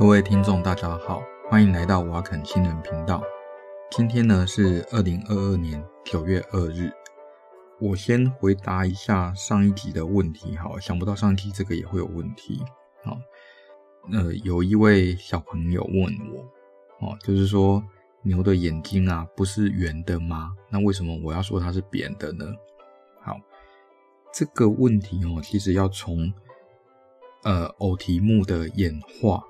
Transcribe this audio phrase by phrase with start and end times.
[0.00, 3.22] 各位听众，大家好，欢迎来到瓦肯新人频道。
[3.90, 6.90] 今天呢是二零二二年九月二日。
[7.78, 12.64] 我先回答一下上一集的问题，好，想不到上一集这个也会有问题。
[13.04, 13.18] 好，
[14.10, 17.84] 呃，有一位小朋友问我，哦，就是说
[18.22, 20.54] 牛的眼睛啊，不是圆的吗？
[20.70, 22.46] 那为什么我要说它是扁的呢？
[23.20, 23.36] 好，
[24.32, 26.32] 这个问题哦，其实要从
[27.42, 29.44] 呃偶蹄目的演化，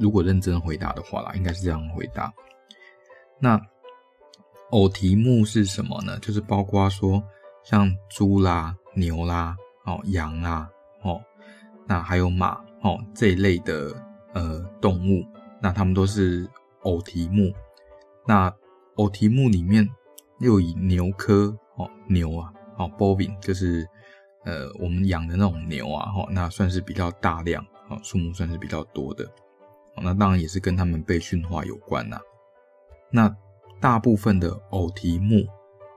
[0.00, 2.32] 如果认真回答的话啦，应该是这样回答。
[3.40, 3.60] 那
[4.70, 6.18] 偶蹄目是什么呢？
[6.20, 7.22] 就是包括说
[7.62, 10.68] 像猪啦、牛啦、哦羊啦、
[11.02, 11.20] 哦
[11.86, 13.94] 那还有马哦这一类的
[14.32, 15.24] 呃动物，
[15.60, 16.48] 那它们都是
[16.82, 17.52] 偶蹄目。
[18.26, 18.52] 那
[18.96, 19.86] 偶蹄目里面
[20.40, 23.86] 又以牛科哦牛啊哦包饼就是
[24.44, 29.30] 呃我们养的那种牛啊哦那算是比较大量哦数目算是比较多的。
[30.02, 32.20] 那当然也是跟他们被驯化有关呐。
[33.10, 33.34] 那
[33.80, 35.46] 大部分的偶蹄目，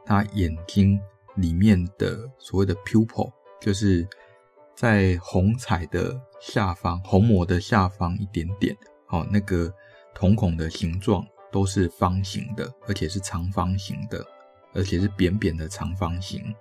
[0.05, 0.99] 它眼睛
[1.35, 4.07] 里面的所谓的 pupil，就是
[4.75, 9.73] 在虹彩的下方，虹膜的下方一点点，哦，那个
[10.13, 14.25] 瞳孔的形状都是方形的，而且是长方形的，
[14.73, 16.53] 而且是扁扁的长方形，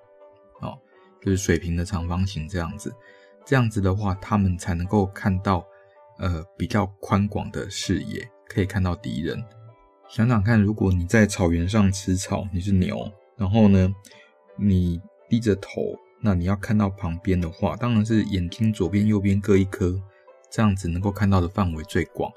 [0.60, 0.78] 哦，
[1.20, 2.94] 就是水平的长方形这样子。
[3.44, 5.64] 这样子的话，他们才能够看到，
[6.18, 9.42] 呃，比较宽广的视野，可以看到敌人。
[10.08, 13.92] 想想看，如果你在草原上吃草，你是牛，然后呢，
[14.56, 20.00] 你低着头，那你要看到旁边的话，当然是眼睛左边、右边各一颗，
[20.50, 22.30] 这样子能够看到的范围最广。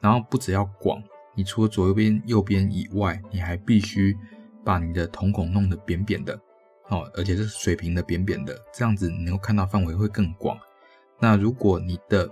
[0.00, 1.02] 然后不只要广，
[1.34, 4.16] 你除了左右边、右边以外，你还必须
[4.64, 6.38] 把你的瞳孔弄得扁扁的，
[6.88, 10.56] 哦，而且是水平的、扁扁的，这样子你能够看到范围会更广。
[11.18, 12.30] 那如果你的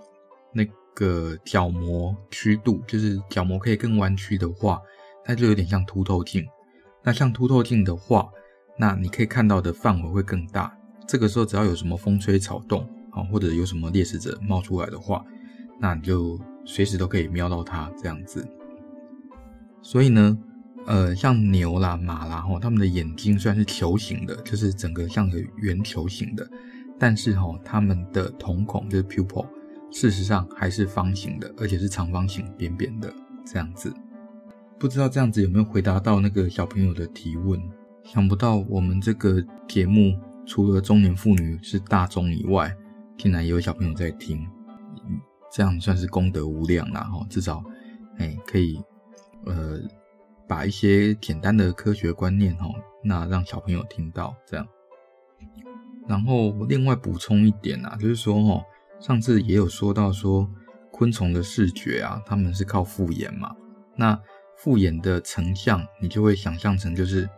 [0.52, 4.80] 那个角膜曲度，就是角膜可以更弯曲的话，
[5.24, 6.46] 它就有点像凸透镜。
[7.02, 8.28] 那像凸透镜的话，
[8.78, 10.74] 那你可以看到的范围会更大。
[11.06, 15.22] 这个时候，只要有什么风吹草动啊，或者有什么猎食者冒出来的话，
[15.78, 18.46] 那你就随时都可以瞄到它这样子。
[19.82, 20.38] 所以呢，
[20.86, 26.48] 呃，像牛啦、马啦，吼，它们的眼睛虽然是球形的，就是整个像个圆球形的，
[26.98, 29.46] 但是吼，它们的瞳孔就是 pupil。
[29.94, 33.14] 事实上还是方形的，而且是长方形、扁扁的
[33.46, 33.94] 这样子。
[34.76, 37.62] 不知道这样子有没有回答到那个小朋友的提问？
[38.02, 42.76] 想不到我们这个节目除了中年妇女是大众以外，
[43.16, 44.44] 竟然也有小朋友在听，
[45.52, 47.02] 这样算是功德无量啦！
[47.04, 47.62] 哈，至少
[48.18, 48.82] 哎可以
[49.46, 49.78] 呃
[50.48, 52.66] 把一些简单的科学观念哈，
[53.04, 54.66] 那让小朋友听到这样。
[56.08, 58.60] 然后另外补充一点啊，就是说哈。
[59.00, 60.48] 上次也有说到说，
[60.90, 63.54] 昆虫的视觉啊，它们是靠复眼嘛。
[63.96, 64.18] 那
[64.56, 67.28] 复眼的成像，你就会想象成就是，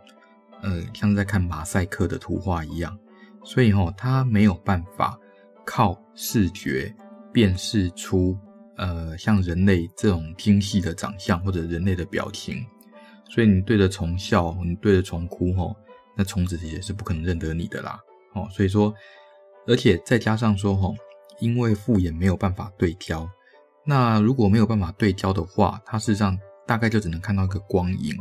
[0.61, 2.97] 呃，像在看马赛克的图画一样。
[3.43, 5.19] 所以哦，它没有办法
[5.65, 6.95] 靠视觉
[7.33, 8.37] 辨识出，
[8.77, 12.65] 呃，像人类这种精细的长相或者人类的表情。
[13.29, 15.75] 所以你对着虫笑，你对着虫哭，吼，
[16.15, 17.99] 那虫子也是不可能认得你的啦。
[18.33, 18.93] 哦，所以说，
[19.65, 20.95] 而且再加上说，吼。
[21.39, 23.29] 因为复眼没有办法对焦，
[23.83, 28.17] 那如果没有办法对焦的话，它事实上大概就只能看到一个光影，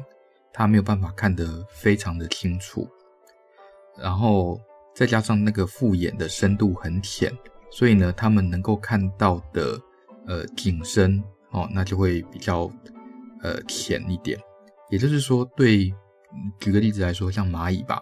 [0.52, 2.88] 它没有办法看得非常的清楚。
[3.98, 4.60] 然后
[4.94, 7.32] 再加上那个复眼的深度很浅，
[7.70, 9.80] 所以呢，他们能够看到的
[10.26, 12.70] 呃景深哦，那就会比较
[13.42, 14.38] 呃浅一点。
[14.90, 15.92] 也就是说，对，
[16.60, 18.00] 举个例子来说，像蚂蚁吧，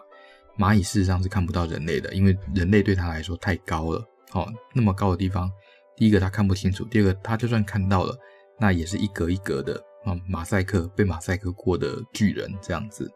[0.57, 4.05] 蚂蚁事实上是看不到人类的，因为人类对它来说太高了。
[4.35, 5.49] 哦，那么高的地方，
[5.95, 8.13] 第一个他看不清楚，第二个他就算看到了，
[8.59, 13.09] 那也是一格一格的啊，马赛克被马赛克过的巨人这样子。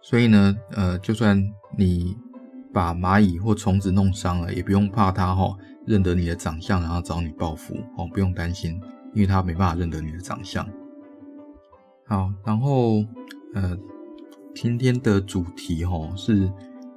[0.00, 1.38] 所以呢，呃，就算
[1.76, 2.16] 你
[2.72, 8.80] 把蚂蚁或虫子弄伤了，也不用怕它哈、哦、认得你的长相，然后找你报复哦，不用担心，
[9.12, 10.66] 因为它没办法认得你的长相。
[12.06, 13.04] 好，然后
[13.54, 13.78] 呃，
[14.54, 16.50] 今天的主题哈、哦、是。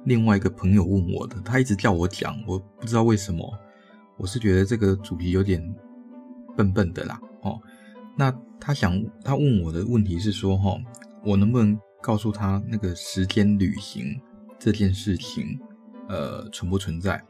[0.08, 3.46] 另外一个朋友问我的，他一直叫我讲，我不知道为什么，
[4.16, 5.62] 我是觉得这个主题有点
[6.56, 7.60] 笨笨的啦，哦，
[8.16, 10.76] 那他想他问我的问题是说，哈，
[11.22, 14.18] 我能不能告诉他那个时间旅行
[14.58, 15.60] 这件事情，
[16.08, 17.22] 呃，存不存在？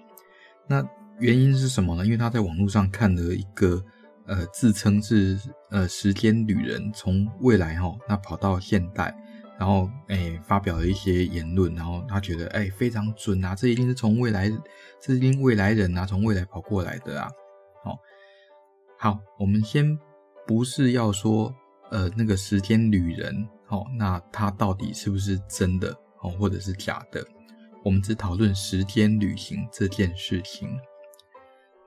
[0.69, 0.87] 那
[1.19, 2.05] 原因是什么呢？
[2.05, 3.85] 因为他在网络上看了一个，
[4.27, 5.37] 呃，自称是
[5.71, 9.13] 呃时间旅人，从未来哈，那跑到现代。
[9.58, 14.49] 然后，诶、欸，发表了一些言论，然后他觉得，诶、欸，非常准啊，这一定是从未来，
[15.00, 17.28] 这一定未来人啊，从未来跑过来的啊。
[17.82, 17.99] 好，
[18.96, 19.99] 好，我们先
[20.46, 21.52] 不是要说
[21.90, 27.26] 呃那个时间旅人哦，那他到底是不是真的哦，或者是假的？
[27.84, 30.69] 我们只讨论时间旅行这件事情。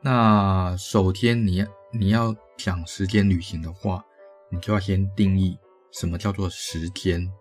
[0.01, 1.61] 那首先你，
[1.93, 4.03] 你你要讲时间旅行的话，
[4.49, 5.57] 你就要先定义
[5.93, 7.31] 什么叫做时间。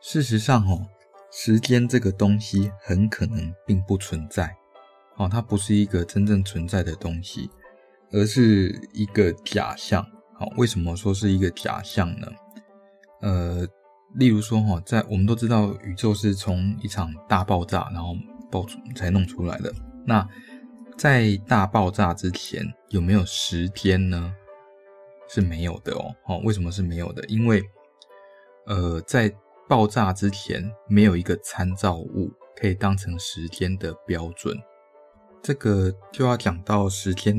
[0.00, 0.86] 事实上，哦，
[1.30, 4.56] 时间这个东西很可能并不存在，
[5.16, 7.50] 哦，它不是一个真正存在的东西，
[8.12, 10.04] 而是一个假象。
[10.38, 12.28] 好，为什么说是一个假象呢？
[13.20, 13.66] 呃，
[14.14, 18.14] 例如说，哈，在我们都知道宇宙是从一场大爆炸然后
[18.50, 19.74] 爆出才弄出来的。
[20.06, 20.26] 那
[20.96, 24.32] 在大爆炸之前有没有时间呢？
[25.28, 26.14] 是没有的哦。
[26.26, 27.24] 哦，为什么是没有的？
[27.26, 27.62] 因为，
[28.66, 29.28] 呃，在
[29.68, 34.56] 爆炸之前没有一个参照物可以当成时间的标准。
[35.42, 37.36] 这个就要讲到时间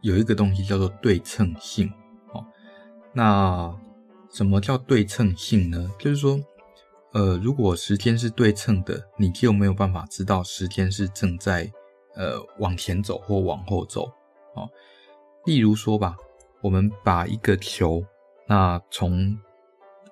[0.00, 1.92] 有一个东西叫做对称性。
[2.32, 2.44] 哦，
[3.12, 3.72] 那
[4.32, 5.90] 什么叫对称性呢？
[5.98, 6.40] 就是说，
[7.12, 11.70] 呃，如果时间是对称的，你就没有办法知道时间是正在
[12.14, 14.06] 呃往前走或往后走。
[14.54, 14.68] 哦，
[15.44, 16.16] 例如说吧，
[16.62, 18.02] 我们把一个球，
[18.48, 19.38] 那从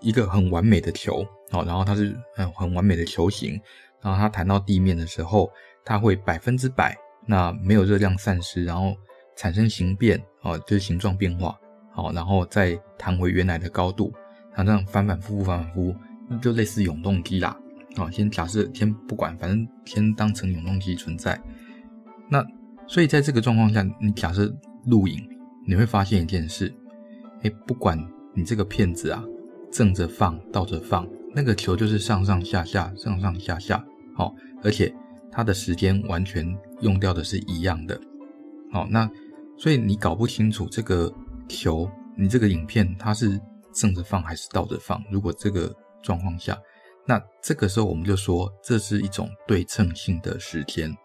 [0.01, 1.27] 一个很完美的球。
[1.51, 3.61] 好，然后它是很很完美的球形，
[4.03, 5.51] 然后它弹到地面的时候，
[5.85, 6.97] 它会百分之百
[7.27, 8.95] 那没有热量散失，然后
[9.37, 11.59] 产生形变，哦，就是形状变化，
[11.93, 14.13] 好，然后再弹回原来的高度，
[14.53, 17.59] 它这样反反复复，反反复复，就类似永动机啦。
[17.97, 21.41] 好，先假设，先不管，反正先当成永动机存在。
[22.29, 22.45] 那
[22.87, 24.55] 所以在这个状况下，你假设
[24.87, 25.27] 录影，
[25.67, 26.73] 你会发现一件事，
[27.43, 27.99] 哎，不管
[28.35, 29.25] 你这个片子啊，
[29.73, 31.09] 正着放，倒着放。
[31.35, 33.85] 那个球就是上上下下，上上下下，
[34.15, 34.93] 好，而且
[35.31, 36.47] 它的时间完全
[36.81, 38.01] 用掉的是一样的，
[38.73, 39.09] 好，那
[39.57, 41.13] 所以你搞不清楚这个
[41.49, 43.41] 球，你这个影片它是
[43.73, 45.03] 正着放还是倒着放。
[45.11, 46.59] 如果这个状况下，
[47.07, 50.97] 那这个时候我们就说这是一种对称性的时间。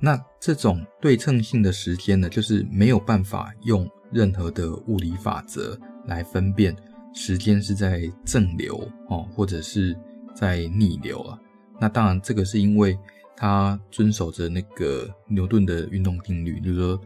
[0.00, 6.74] 那这种对称性的时间呢，就是没有办法用任何的物理法则来分辨。
[7.14, 8.76] 时间是在正流
[9.08, 9.96] 哦，或者是
[10.34, 11.38] 在逆流啊。
[11.80, 12.98] 那当然，这个是因为
[13.36, 17.00] 它遵守着那个牛顿的运动定律，就是说，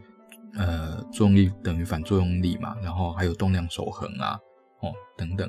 [0.55, 4.39] 呃，作用力等于反作用力嘛，然后还有动量守恒啊，
[4.79, 5.47] 哦，等等。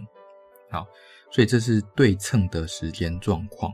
[0.70, 0.86] 好，
[1.30, 3.72] 所以这是对称的时间状况。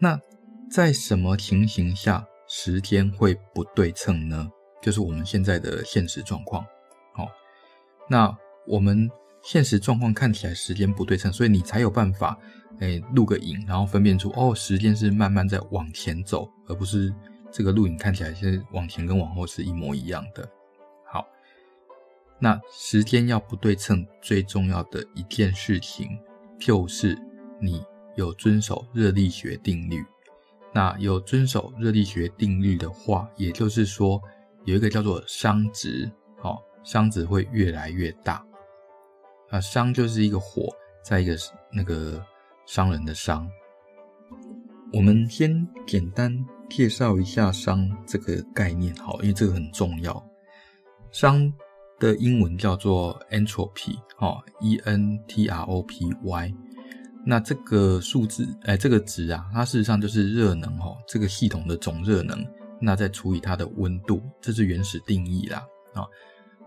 [0.00, 0.20] 那
[0.68, 4.50] 在什么情形下时间会不对称呢？
[4.82, 6.64] 就是我们现在的现实状况。
[7.14, 7.28] 好，
[8.10, 8.36] 那
[8.66, 9.08] 我们。
[9.48, 12.38] 现实状况看起来时间不对称，所以你才有办法，
[12.80, 17.10] 诶，录个影，然后分辨出哦，时间是慢慢在往前走，而不是
[17.50, 20.46] 这个录影看起来是往前跟往后是一模一样的。
[21.10, 21.26] 好，
[22.38, 26.10] 那时间要不对称，最重要的一件事情
[26.60, 27.18] 就是
[27.58, 27.82] 你
[28.16, 30.04] 有遵守热力学定律。
[30.74, 34.20] 那有遵守热力学定律的话，也就是说
[34.66, 36.12] 有一个叫做熵值，
[36.42, 38.44] 哦，熵值会越来越大。
[39.50, 40.68] 啊，熵就是一个火，
[41.02, 41.36] 再一个
[41.72, 42.24] 那个
[42.66, 43.48] 商人的商。
[44.92, 46.32] 我们先简单
[46.68, 50.22] 介绍一下熵这个概念，好，因为这个很重要。
[51.12, 51.52] 熵
[51.98, 56.54] 的英文叫做 entropy，哦，E N T R O P Y。
[57.24, 62.46] 那这个数字，哎，这个值啊，它事实上就是热能，哦，这个系统的总热能，
[62.80, 66.06] 那再除以它的温度，这是原始定义啦，啊。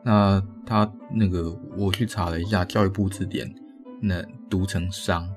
[0.03, 3.53] 那他那个，我去查了一下教育部字典，
[4.01, 5.29] 那读成商，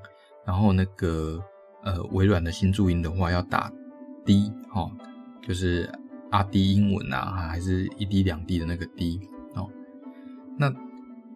[0.45, 1.39] 然后那个
[1.83, 3.71] 呃微软的新注音的话要打
[4.25, 4.91] “d”，哦，
[5.41, 5.89] 就是
[6.31, 9.19] 阿 d” 英文啊，还是一滴两滴的那个滴
[9.53, 9.69] 哦。
[10.57, 10.73] 那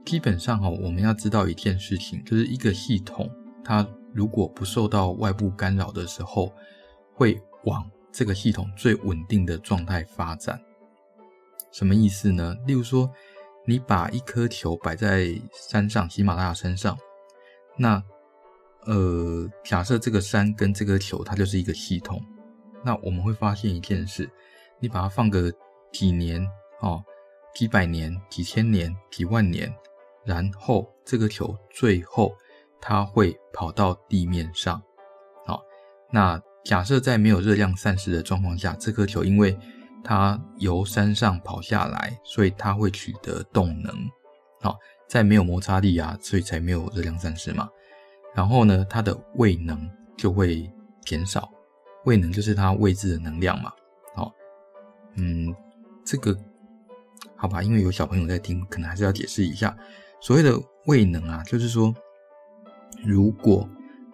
[0.05, 3.29] 基本上哈，我们要知道一件事情，就是一个系统，
[3.63, 6.51] 它如果不受到外部干扰的时候，
[7.13, 10.59] 会往这个系统最稳定的状态发展。
[11.72, 12.56] 什么意思呢？
[12.66, 13.10] 例如说，
[13.66, 16.98] 你把一颗球摆在山上，喜马拉雅山上，
[17.78, 18.04] 那
[18.86, 22.20] 呃，假设这个山跟这个球它就是一个系统，
[22.84, 24.30] 那我们会发现一件事：
[24.80, 25.52] 你把它放个
[25.92, 26.42] 几年
[26.82, 27.04] 哦，
[27.54, 29.72] 几百年、几千年、几万年，
[30.26, 32.34] 然后这个球最后
[32.82, 34.82] 它会跑到地面上。
[35.46, 35.62] 好，
[36.12, 39.58] 那假设在没有热量散失的状况下，这颗球因为
[40.03, 43.94] 它由山上跑下来，所以它会取得动能。
[44.62, 44.77] 好，
[45.08, 47.70] 在没有摩擦力啊，所以才没有热量散失嘛。
[48.34, 51.50] 然后呢，它的位能就会减少。
[52.06, 53.72] 位能就是它位置的能量嘛。
[54.15, 54.32] 好，
[55.15, 55.53] 嗯，
[56.06, 56.36] 这个
[57.36, 59.75] 好吧，因为有小朋友在听，可能还是要解释一下。
[60.22, 61.94] 所谓的位能啊，就是说，
[63.03, 63.68] 如果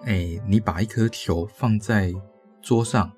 [0.04, 2.14] 哎你把一颗球放在
[2.62, 3.12] 桌上，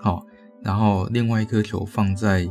[0.00, 0.24] 好，
[0.64, 2.48] 然后另外一颗球放在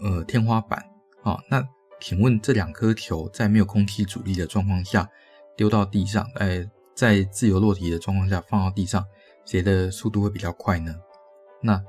[0.00, 0.84] 呃天花板，
[1.22, 1.62] 好，那
[2.00, 5.08] 请问这两颗球在没有空气阻力的状况下
[5.56, 9.04] 丢到地上，哎，在自由落体的状况下放到地上，
[9.44, 10.94] 谁的速度会比较快呢？
[11.62, 11.82] 那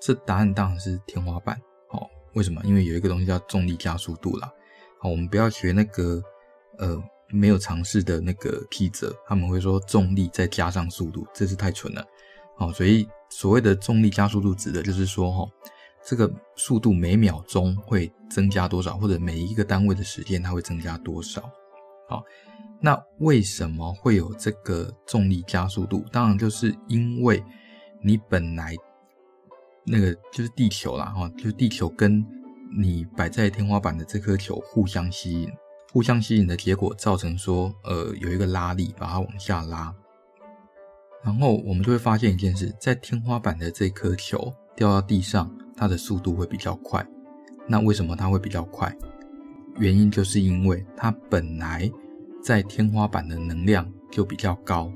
[0.00, 1.60] 这答案当然是天花板。
[1.88, 2.60] 好为什么？
[2.64, 4.48] 因为有一个东西叫重力加速度啦。
[5.00, 6.22] 好，我们不要学那个
[6.78, 12.04] 呃没有尝试的那个记者，他们会说重力再加上速度，这是太蠢了。
[12.60, 15.50] 哦，所以所谓的重力加速度指的就是说，哈，
[16.06, 21.42] 这个速度每秒钟会增加多少，或者每一个单位的时间它会增加多少。
[22.08, 22.22] 好，
[22.80, 26.04] 那为什么会有这个重力加速度？
[26.12, 27.42] 当然就是因为
[28.00, 28.76] 你本来。
[29.82, 32.24] 那个就是地球啦，哈，就是地球跟
[32.78, 35.50] 你摆在天花板的这颗球互相吸引，
[35.90, 39.92] 互相吸引的结果造成说，呃，有一个拉力把它往下拉，
[41.22, 47.06] 然后我们就会发现一件事，在天花板的这颗球掉到地上，它的速度会比较快。
[47.66, 48.94] 那为什么它会比较快？
[49.76, 51.90] 原因就是因为它本来
[52.42, 54.92] 在天花板的能量就比较高，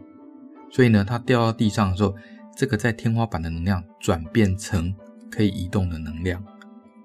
[0.70, 2.14] 所以呢，它掉到地上的时候。
[2.56, 4.94] 这个在天花板的能量转变成
[5.28, 6.40] 可以移动的能量，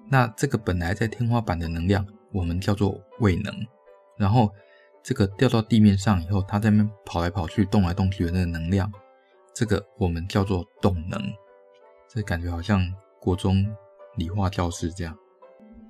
[0.08, 3.52] 那这个本来在天花板的能量，我们叫做位能。
[4.16, 4.48] 然后
[5.02, 8.88] 这个掉到地面上以后，它在那边跑来跑去、动来动去的那个能量，
[9.60, 11.20] 这个我们叫做动能。
[12.08, 12.82] 这感觉好像
[13.20, 13.62] 国中
[14.16, 15.14] 理化教室这样。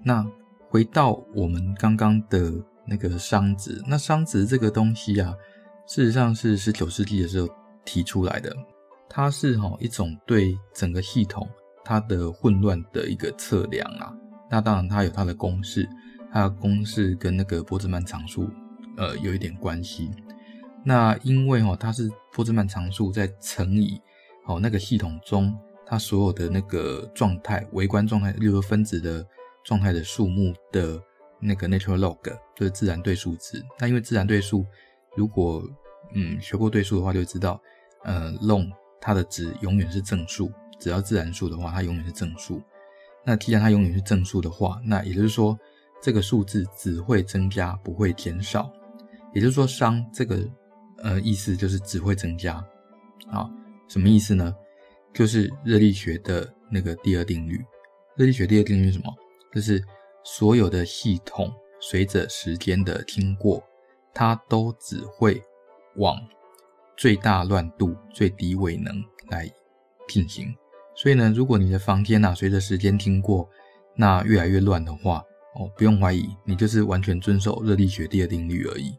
[0.04, 0.26] 那
[0.68, 2.52] 回到我们刚刚的
[2.84, 5.32] 那个熵值，那熵值这个东西啊，
[5.86, 7.48] 事实上是十九世纪的时候
[7.84, 8.52] 提出来的。
[9.08, 11.48] 它是哈一种对整个系统
[11.84, 14.12] 它的混乱的一个测量啊，
[14.50, 15.88] 那当然它有它的公式，
[16.32, 18.50] 它的公式跟那个波兹曼常数
[18.96, 20.10] 呃有一点关系。
[20.84, 24.00] 那因为哈它是波兹曼常数在乘以
[24.46, 25.56] 哦那个系统中
[25.86, 29.26] 它所有的那个状态微观状态，例如分子的
[29.64, 31.00] 状态的数目的
[31.38, 32.18] 那个 natural log
[32.54, 33.64] 就是自然对数值。
[33.78, 34.64] 那因为自然对数，
[35.16, 35.62] 如果
[36.14, 37.60] 嗯学过对数的话就知道
[38.04, 38.70] 呃 log。
[39.02, 42.60] 它的值永远是正数，只要自然数的话，它永远是正数。
[43.24, 45.58] 那既然它永远是正数的话，那也就是说，
[46.02, 48.70] 这个数字只会增加，不会减少。
[49.32, 50.46] 也就是说，商这个
[51.02, 52.54] 呃意思就是只会增加。
[53.30, 53.50] 啊，
[53.88, 54.54] 什么意思呢？
[55.12, 57.60] 就是热力学的那个第二定律。
[58.16, 59.14] 热力学第二定律是什么？
[59.52, 59.82] 就是
[60.24, 63.62] 所有的系统随着时间的经过，
[64.12, 65.42] 它都只会
[65.96, 66.16] 往。
[66.96, 69.50] 最大乱度、最低位能来
[70.06, 70.54] 进行，
[70.94, 73.48] 所以呢，如果你的房间啊随着时间经过，
[73.96, 78.94] 那越来越乱的话，哦，不用怀疑，你就是完全遵守热力学第二定律而已，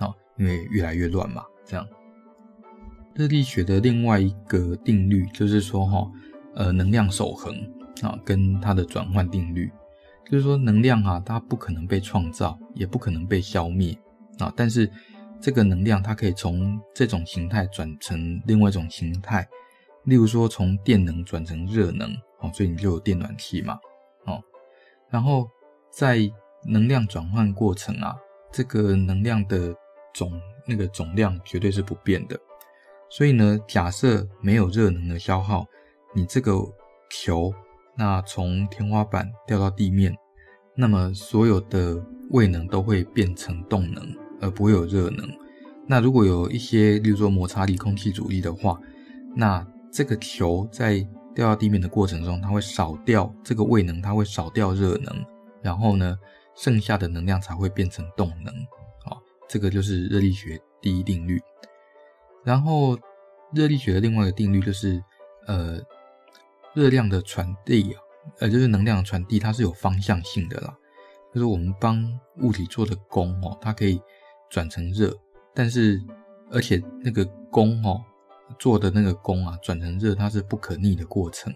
[0.00, 1.86] 啊，因为越来越乱嘛，这样。
[3.14, 6.10] 热力学的另外一个定律就是说，哈，
[6.54, 7.54] 呃，能量守恒
[8.02, 9.70] 啊，跟它的转换定律，
[10.30, 13.96] 就是说能量啊，它不可能被创造，也不可能被消灭
[14.38, 14.90] 啊，但是。
[15.40, 19.48] 这个能量它可以从这种形态转成另外一种形态，
[20.02, 23.78] 例如说从电能转成热能，哦，所以你就有电暖气嘛，
[24.26, 24.42] 哦，
[25.08, 25.48] 然后
[25.92, 26.18] 在
[26.66, 28.16] 能量转换过程啊，
[28.52, 29.72] 这个能量的
[30.18, 30.32] 总
[30.66, 32.36] 那个总量绝对是不变的，
[33.08, 35.64] 所以呢，假设没有热能的消耗，
[36.14, 36.52] 你这个
[37.10, 37.52] 球
[37.96, 40.16] 那从天花板掉到地面，
[40.74, 44.04] 那么所有的位能都会变成动能。
[44.40, 45.28] 而不会有热能。
[45.84, 48.78] 那如果有一些，例如说摩擦力、空气阻力的话，
[49.34, 55.26] 那这个球在掉到地面的过程中，它会少掉这个位能，它会少掉热能，
[55.60, 56.16] 然后呢，
[56.54, 58.54] 剩下的能量才会变成动能。
[59.48, 61.40] 这个就是热力学第一定律。
[62.44, 62.98] 然后，
[63.52, 65.02] 热力学的另外一个定律就是，
[65.46, 65.80] 呃，
[66.74, 68.00] 热量的传递啊，
[68.40, 70.76] 呃，就是能量的传递，它是有方向性的啦。
[71.34, 74.00] 就是我们帮物体做的功哦，它可以。
[74.50, 75.14] 转成热，
[75.54, 76.02] 但是
[76.50, 78.02] 而且那个功哦，
[78.58, 81.54] 做的那个功啊，转成热，它是不可逆的过程。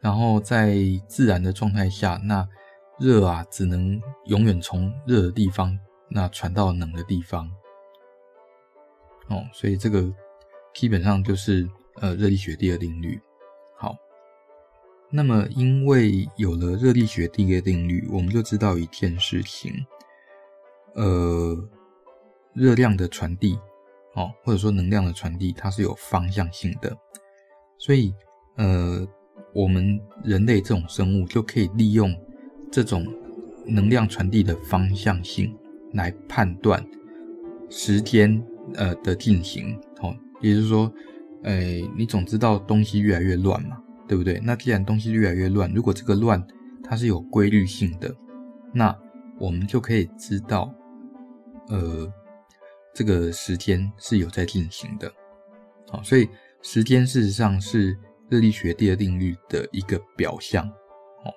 [0.00, 0.76] 然后在
[1.08, 2.48] 自然的状态下，那
[3.00, 5.76] 热啊，只能永远从热的地方
[6.14, 7.50] 那传到冷的地方。
[9.28, 10.10] 哦，所以这个
[10.72, 13.20] 基本上就是呃热力学第二定律。
[13.76, 13.94] 好，
[15.10, 19.84] 那么因为有了热力学第二定律，我们就知道一件事情，
[20.94, 21.68] 呃。
[22.56, 23.58] 热量的传递，
[24.12, 26.96] 哦，或者说能量的传递，它是有方向性的，
[27.78, 28.14] 所以，
[28.54, 29.04] 呃，
[29.52, 32.14] 我们人类这种生物就可以利用
[32.70, 33.04] 这种
[33.66, 35.52] 能量传递的方向性
[35.94, 36.84] 来判断
[37.70, 39.80] 时间呃的进行。
[40.00, 40.92] 哦，也就是说，
[41.44, 44.40] 哎，你总知道东西越来越乱嘛，对不对？
[44.44, 46.44] 那既然东西越来越乱，如果这个乱
[46.82, 48.14] 它是有规律性的，
[48.72, 48.94] 那
[49.38, 50.72] 我们就可以知道，
[51.68, 52.12] 呃，
[52.92, 55.10] 这个时间是有在进行的。
[55.90, 56.28] 好，所以
[56.62, 57.96] 时间事实上是
[58.28, 60.66] 热力学第二定律的一个表象。
[61.22, 61.32] 好，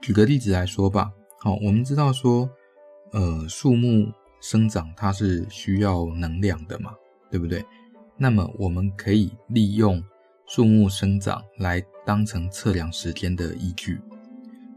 [0.00, 1.10] 举个例子来说吧。
[1.38, 2.48] 好，我们知道说，
[3.12, 6.94] 呃，树木生长它是需要能量的嘛，
[7.30, 7.64] 对不对？
[8.16, 10.02] 那么我们可以利用
[10.46, 14.00] 树木生长来当成测量时间的依据，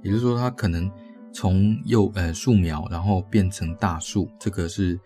[0.01, 0.91] 也就是说，它可能。
[1.35, 4.99] 从幼呃树苗，然后变成大树，这个是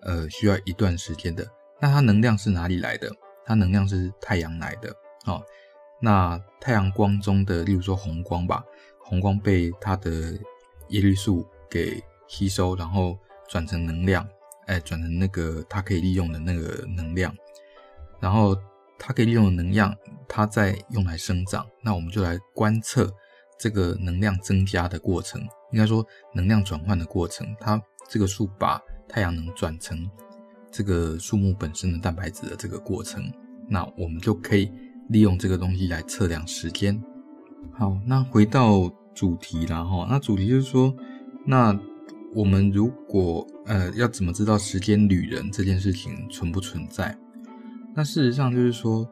[0.00, 1.46] 呃需要一段时间的。
[1.78, 3.10] 那它能量是哪里来的？
[3.44, 4.88] 它能量是太阳来的。
[5.26, 5.42] 哦，
[6.00, 8.64] 那太阳光中的，例如说红光吧，
[8.98, 10.32] 红光被它的
[10.88, 14.26] 叶绿素给吸收，然后转成能量，
[14.66, 17.34] 哎，转成那个它可以利用的那个能量，
[18.20, 18.56] 然后
[18.98, 19.94] 它可以利用的能量，
[20.28, 21.66] 它再用来生长。
[21.82, 23.12] 那我们就来观测
[23.58, 25.40] 这个能量增加的过程。
[25.72, 30.08] 应该说，能量转换的过程，它这个树把太阳能转成
[30.70, 33.22] 这个树木本身的蛋白质的这个过程，
[33.68, 34.70] 那我们就可以
[35.08, 37.02] 利用这个东西来测量时间。
[37.72, 40.94] 好，那回到主题了哈，那主题就是说，
[41.44, 41.72] 那
[42.34, 47.16] 我们如果呃要怎么知道时间旅人这件事情存不存在？
[47.94, 49.08] 那事实上就是说，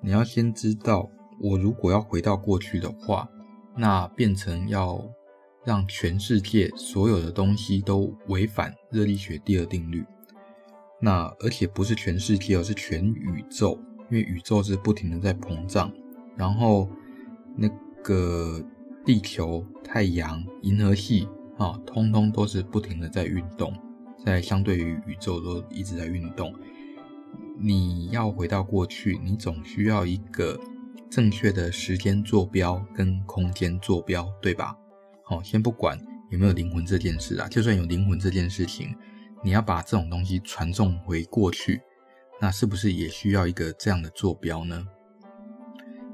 [0.00, 1.08] 你要先知道，
[1.40, 3.28] 我如果要回到过去的话，
[3.76, 5.04] 那变成要。
[5.64, 10.04] 让全世界所有的东西都违反热力学第二定律，
[11.00, 13.78] 那而且不是全世界，而是全宇宙，
[14.10, 15.92] 因为宇宙是不停的在膨胀，
[16.36, 16.88] 然后
[17.56, 17.68] 那
[18.02, 18.60] 个
[19.04, 21.28] 地球、太阳、银河系
[21.62, 23.72] 啊，通通都是不停的在运动，
[24.24, 26.52] 在相对于宇宙都一直在运动。
[27.58, 30.58] 你要回到过去，你总需要一个
[31.08, 34.76] 正确的时间坐标跟空间坐标，对吧？
[35.24, 35.96] 好，先不管
[36.30, 38.94] 有没有灵魂这件事啊，就算有灵魂这件事情，
[39.44, 41.80] 你要把这种东西传送回过去，
[42.40, 44.84] 那是不是也需要一个这样的坐标呢？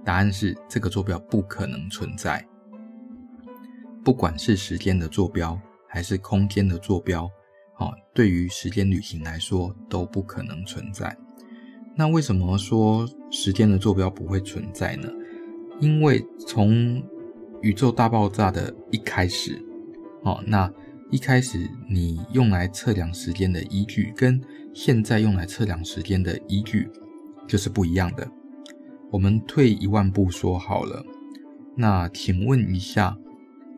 [0.05, 2.47] 答案是这个坐标不可能存在。
[4.09, 7.31] 不管是时间的坐标还是空间的坐标，
[7.75, 11.15] 好，对于时间旅行来说都不可能存在。
[11.95, 15.11] 那为什么说时间的坐标不会存在呢？
[15.79, 17.03] 因为从
[17.61, 19.63] 宇宙大爆炸的一开始，
[20.23, 20.73] 哦，那
[21.11, 24.41] 一开始你用来测量时间的依据，跟
[24.73, 26.89] 现在用来测量时间的依据
[27.47, 28.27] 就是不一样的。
[29.11, 31.05] 我们退一万步说好了，
[31.77, 33.15] 那请问一下，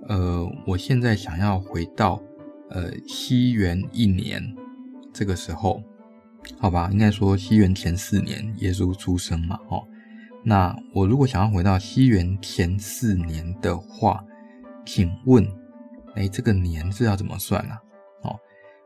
[0.08, 2.20] 呃，我现在想要回到
[2.70, 4.42] 呃西元一年
[5.12, 5.82] 这个时候，
[6.58, 9.86] 好吧，应该说西元前四年耶稣出生嘛，哦。
[10.42, 14.24] 那我如果想要回到西元前四年的话，
[14.86, 15.46] 请问，
[16.14, 17.74] 哎，这个年是要怎么算呢？
[18.22, 18.34] 哦，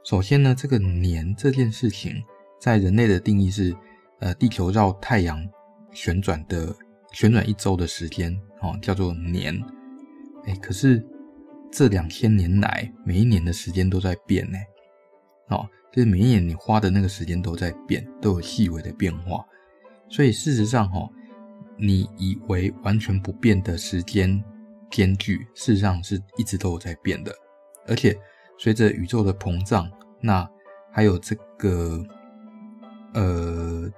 [0.05, 2.23] 首先呢，这个年这件事情
[2.61, 3.75] 在人类的定义是，
[4.19, 5.47] 呃，地球绕太阳
[5.93, 6.75] 旋转的
[7.13, 9.63] 旋转一周的时间，哦，叫做年。
[10.47, 11.05] 哎，可是
[11.71, 14.59] 这两千年来，每一年的时间都在变呢。
[15.49, 19.45] 哦，就是每一年你花的那个时间都在变，都有细微的变化。
[20.09, 21.09] 所以事实上，哈。
[21.77, 24.41] 你以为完全不变的时间
[24.93, 27.35] 间距，事实上是一直都有在变的。
[27.89, 28.17] 而且
[28.57, 30.49] 随着宇宙的膨胀，那
[30.93, 32.01] 还有这个
[33.13, 33.91] 呃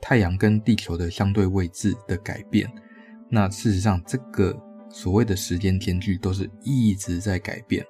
[0.00, 2.68] 太阳跟地球的相对位置的改变，
[3.28, 4.52] 那事实上这个
[4.90, 7.82] 所谓的时间间距都是一直在改变。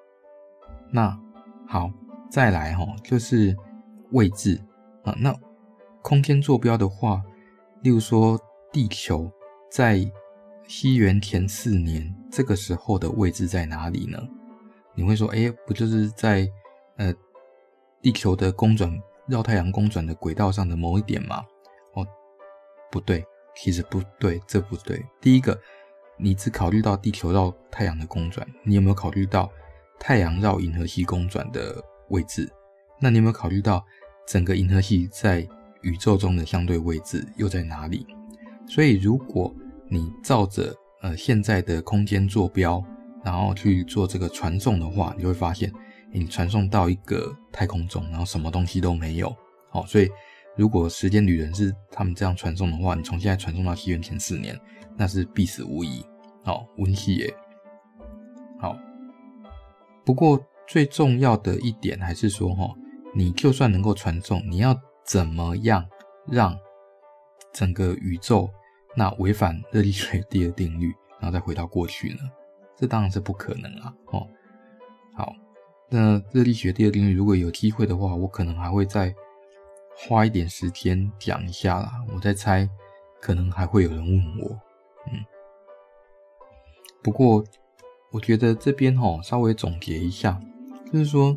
[0.93, 1.19] 那
[1.67, 1.91] 好，
[2.31, 3.57] 再来哈，就是
[4.13, 4.61] 位置
[5.03, 5.13] 啊。
[5.19, 5.35] 那
[6.03, 7.21] 空间坐标的话，
[7.83, 8.39] 例如说。
[8.73, 9.29] 地球
[9.69, 9.99] 在
[10.69, 14.17] 西元前四年这个时候的位置在哪里呢？
[14.95, 16.49] 你会说，哎，不就是在
[16.99, 17.13] 呃
[18.01, 18.89] 地球的公转
[19.27, 21.45] 绕太阳公转的轨道上的某一点吗？
[21.95, 22.07] 哦，
[22.93, 23.25] 不对，
[23.57, 25.05] 其实不对，这不对。
[25.21, 25.61] 第一个，
[26.21, 29.51] 你只考虑到地球绕太阳的公转，你有没有考虑到
[29.99, 32.51] 太阳绕银河系公转的位置？
[33.01, 33.85] 那你有没有考虑到
[34.27, 35.47] 整个银河系在
[35.83, 38.07] 宇宙中的相对位置又在哪里？
[38.69, 39.55] 所以，如果
[39.89, 42.85] 你照着呃现在的空间坐标，
[43.25, 45.73] 然后去做这个传送的话，你会发现，
[46.13, 49.35] 你传送到一个太空中，然后什么东西都没有。
[49.71, 50.09] 好，所以
[50.57, 54.59] 如果时间旅人是他们这样传送的话，你从现在传送到西元前四年，
[54.97, 56.05] 那是必死无疑。
[56.43, 57.35] 好，温系耶。
[58.59, 58.77] 好，
[60.05, 62.75] 不过最重要的一点还是说，哈，
[63.15, 65.87] 你就算能够传送，你要怎么样
[66.27, 66.59] 让
[67.53, 68.49] 整个宇宙
[68.97, 72.19] 那违反热力学第二定律，然后再回到过去呢？
[72.77, 73.95] 这当然是不可能啊！
[74.07, 74.27] 哦，
[75.15, 75.35] 好，
[75.91, 79.15] 那热力学第二定律，如果有机会的话，我可能还会再
[79.97, 81.93] 花一点时间讲一下啦。
[82.15, 82.69] 我在猜，
[83.21, 84.59] 可能还会有人问我，
[85.13, 85.23] 嗯。
[87.03, 87.45] 不过，
[88.11, 90.41] 我觉得这边哈，稍微总结一下，
[90.93, 91.37] 就是说，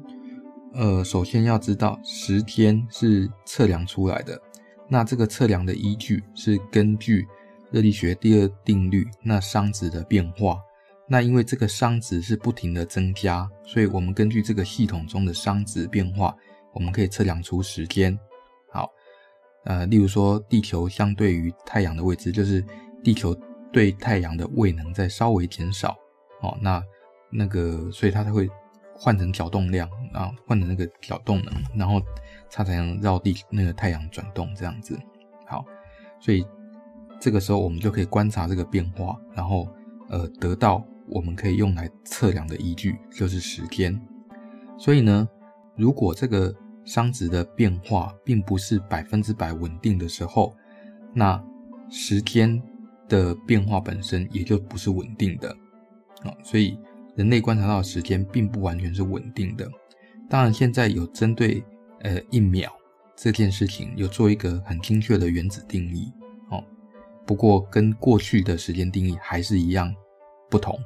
[0.74, 4.42] 呃，首先要知道时间是测量出来的，
[4.90, 7.28] 那这个测量的依据是根据
[7.72, 10.58] 热力学第二定律，那熵值的变化。
[11.08, 16.36] 那因为这个熵值是不停的增加，所以我们根据这个系统中的熵值变化，
[16.74, 18.18] 我们可以测量出时间。
[18.72, 18.90] 好，
[19.66, 22.66] 呃，例如说地球相对于太阳的位置，就是
[23.04, 23.38] 地球
[23.74, 25.98] 对太阳的位能再稍微减少，
[26.42, 26.82] 哦，那
[27.30, 28.50] 那个所以它才会
[28.96, 32.02] 换成角动量，啊换成那个角动能，然后
[32.50, 34.98] 它才能绕地那个太阳转动这样子。
[35.46, 35.66] 好，
[36.22, 36.46] 所以
[37.20, 39.68] 这个时候我们就可以观察这个变化，然后
[40.08, 40.82] 呃得到。
[41.10, 43.94] 我们可以用来测量的依据就是时间，
[44.78, 45.28] 所以呢，
[45.76, 46.52] 如果这个
[46.86, 50.56] 熵值的变化并不是百分之百稳定的时候，
[51.14, 51.44] 那
[51.90, 52.60] 时间
[53.14, 55.50] 的变化本身也就不是稳定的
[56.24, 56.34] 啊。
[56.44, 56.78] 所以
[57.16, 59.70] 人类观察到的时间并不完全是稳定的。
[60.30, 61.64] 当然，现在有针对
[62.02, 62.72] 呃一秒
[63.16, 66.12] 这件事情有做一个很精确的原子定义
[66.50, 66.64] 哦，
[67.26, 69.94] 不过跟过去的时间定义还是一样
[70.50, 70.78] 不同。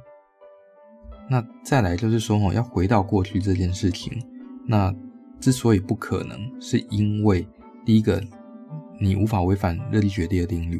[1.30, 4.22] 那再来就是说哦，要回到过去这件事情，
[4.66, 4.94] 那
[5.40, 7.48] 之所以不可能，是因为
[7.86, 8.22] 第一个，
[9.00, 10.80] 你无法违反热力学第二定律；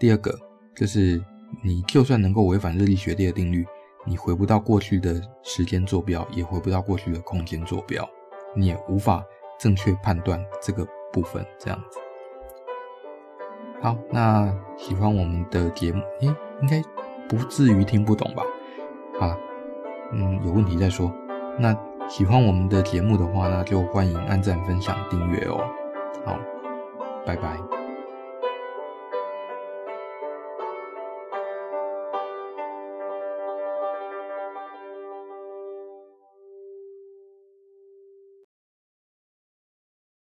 [0.00, 0.36] 第二个，
[0.74, 1.22] 就是
[1.62, 3.66] 你就算能够违反热力学第二定律，
[4.04, 8.08] 你回不到过去的时间坐标，也回不到过去的空间坐标，
[8.54, 9.24] 你也无法
[9.58, 11.44] 正确判断这个部分。
[11.58, 11.98] 这样子。
[13.80, 16.26] 好，那喜欢我们的节目，诶，
[16.62, 16.82] 应该
[17.28, 18.42] 不至于听不懂吧？
[19.18, 19.36] 好。
[20.12, 21.12] 嗯，有问题再说。
[21.58, 21.76] 那
[22.08, 25.58] 喜欢我们的节目的话呢，就欢迎按赞、分享、订阅哦。
[26.24, 26.38] 好，
[27.26, 27.83] 拜拜。